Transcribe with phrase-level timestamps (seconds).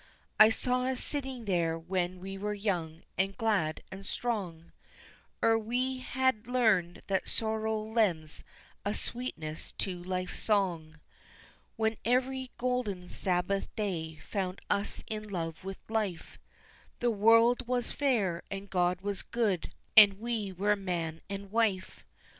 [0.39, 4.71] I saw us sitting there when we were young, and glad, and strong,
[5.43, 8.43] Ere we had learned that sorrow lends
[8.83, 10.99] a sweetness to life's song
[11.75, 16.39] When every golden Sabbath day found us in love with life
[16.99, 22.03] The world was fair, and God was good, and we were man and wife.